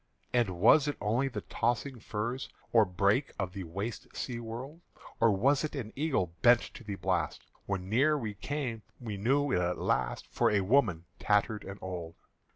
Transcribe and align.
And 0.33 0.59
was 0.59 0.87
it 0.87 0.97
only 0.99 1.27
the 1.27 1.41
tossing 1.41 1.99
furze 1.99 2.49
Or 2.73 2.85
brake 2.85 3.33
of 3.37 3.53
the 3.53 3.65
waste 3.65 4.07
sea 4.17 4.39
wold? 4.39 4.81
Or 5.19 5.29
was 5.29 5.63
it 5.63 5.75
an 5.75 5.93
eagle 5.95 6.33
bent 6.41 6.61
to 6.73 6.83
the 6.83 6.95
blast? 6.95 7.43
When 7.67 7.87
near 7.87 8.17
we 8.17 8.33
came, 8.33 8.81
we 8.99 9.15
knew 9.17 9.51
it 9.51 9.59
at 9.61 9.77
last 9.77 10.25
For 10.31 10.49
a 10.49 10.61
woman 10.61 11.05
tattered 11.19 11.63
and 11.63 11.77
old. 11.83 12.15